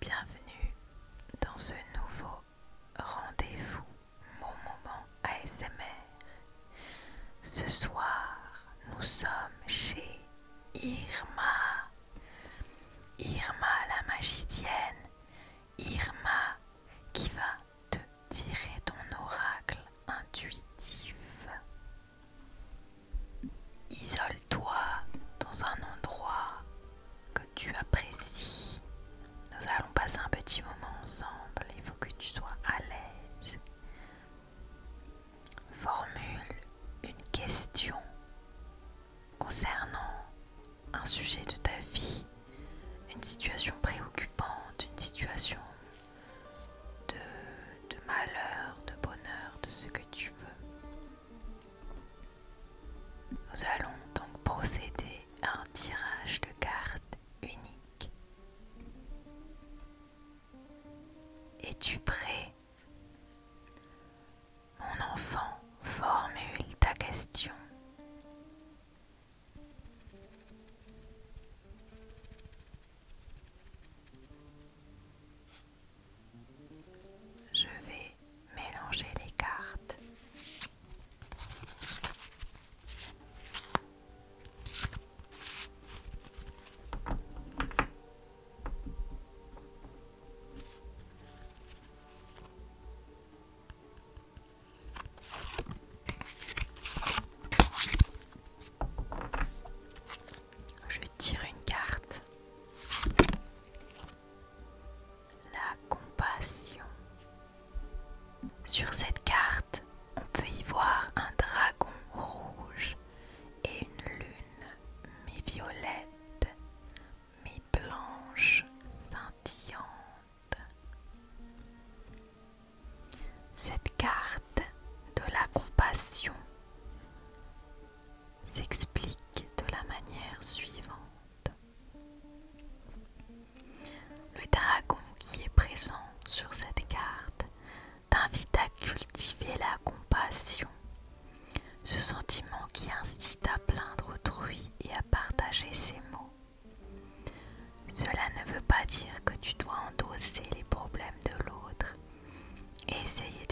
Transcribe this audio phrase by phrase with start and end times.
[0.00, 0.74] bienvenue
[1.42, 2.40] dans ce nouveau
[2.98, 3.84] rendez-vous
[4.40, 5.68] Mon Moment ASMR.
[7.42, 8.38] Ce soir,
[8.96, 9.30] nous sommes
[43.82, 44.19] préoccupante.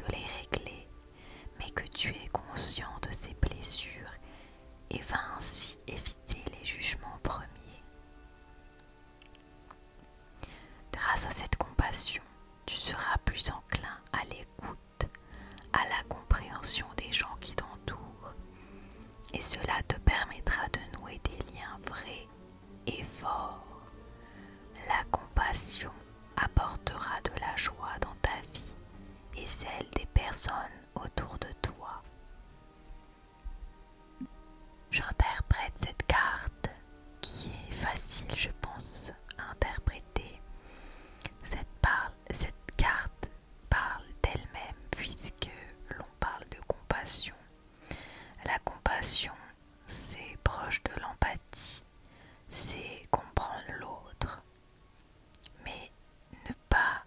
[0.01, 0.89] De les régler,
[1.59, 4.13] mais que tu es conscient de ses blessures
[4.91, 7.83] et va ainsi éviter les jugements premiers.
[10.93, 12.23] Grâce à cette compassion,
[12.67, 15.09] tu seras plus enclin à l'écoute,
[15.73, 18.35] à la compréhension des gens qui t'entourent,
[19.35, 22.29] et cela te permettra de nouer des liens vrais
[22.87, 23.68] et forts.
[29.49, 30.53] Celle des personnes
[30.95, 32.03] autour de toi
[35.75, 36.71] cette carte
[37.21, 40.41] qui est facile, je pense, à interpréter.
[41.43, 41.67] Cette,
[42.31, 43.31] cette carte
[43.71, 45.51] parle d'elle-même puisque
[45.97, 47.35] l'on parle de compassion.
[48.45, 49.33] La compassion,
[49.87, 51.85] c'est proche de l'empathie,
[52.49, 54.43] c'est comprendre l'autre,
[55.65, 55.91] mais
[56.49, 57.05] ne pas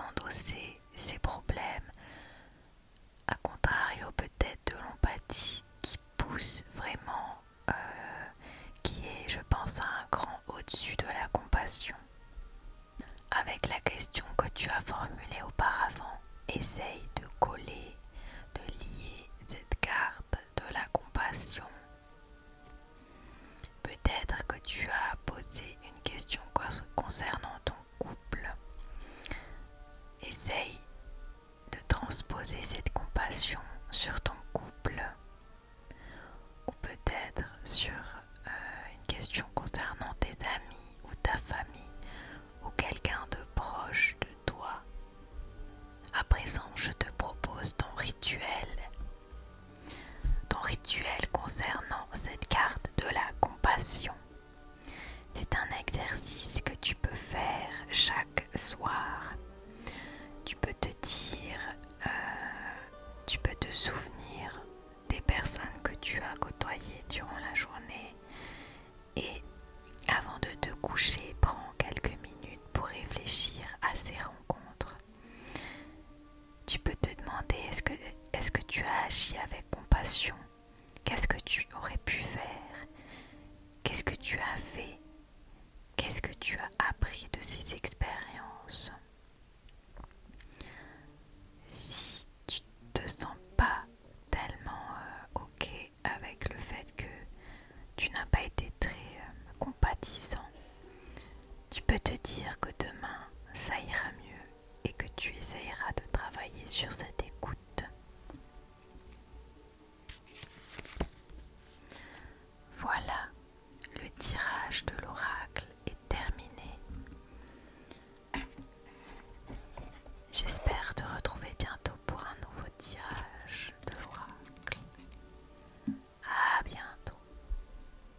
[0.00, 1.90] endosser ses problèmes,
[3.26, 7.38] à contrario peut-être de l'empathie qui pousse vraiment,
[7.70, 7.72] euh,
[8.82, 11.96] qui est je pense un grand au-dessus de la compassion.
[13.30, 16.18] Avec la question que tu as formulée auparavant,
[16.48, 17.96] essaye de coller,
[18.56, 21.62] de lier cette carte de la compassion.
[23.84, 26.42] Peut-être que tu as posé une question
[26.96, 28.52] concernant ton couple.
[30.22, 30.80] Essaye
[31.70, 33.60] de transposer cette compassion
[33.92, 34.34] sur ton
[63.76, 64.62] souvenir
[65.08, 68.16] des personnes que tu as côtoyées durant la journée.
[69.16, 69.42] Et
[70.08, 74.96] avant de te coucher, prends quelques minutes pour réfléchir à ces rencontres.
[76.66, 80.34] Tu peux te demander est-ce que, que tu as agi avec compassion?
[81.04, 82.86] Qu'est-ce que tu aurais pu faire?
[83.82, 84.98] Qu'est-ce que tu as fait
[85.96, 88.92] Qu'est-ce que tu as appris de ces expériences
[91.68, 92.60] Si tu
[92.92, 93.84] te sens pas
[94.30, 97.04] tellement euh, ok avec le fait que
[97.96, 100.44] tu n'as pas été très euh, compatissant,
[101.70, 103.18] tu peux te dire que demain
[103.52, 104.44] ça ira mieux
[104.84, 107.15] et que tu essayeras de travailler sur cet